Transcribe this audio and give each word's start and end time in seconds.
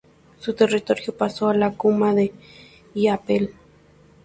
Su 0.39 0.55
territorio 0.55 1.15
pasó 1.15 1.47
a 1.49 1.53
la 1.53 1.73
comuna 1.77 2.15
de 2.15 2.33
Illapel. 2.95 3.53